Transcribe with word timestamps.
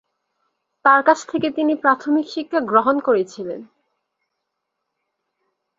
তাঁর 0.85 1.01
কাছ 1.03 1.19
থেকে 1.27 1.47
তিনি 1.51 1.73
প্রাথমিক 1.75 2.25
শিক্ষা 2.29 2.59
গ্রহণ 2.61 2.95
করেছিলেন। 2.99 3.61